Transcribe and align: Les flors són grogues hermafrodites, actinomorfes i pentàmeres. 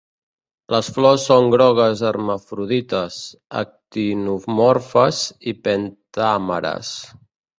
Les 0.75 0.87
flors 0.93 1.25
són 1.31 1.49
grogues 1.55 1.99
hermafrodites, 2.11 3.19
actinomorfes 3.61 5.19
i 5.51 5.53
pentàmeres. 5.69 6.95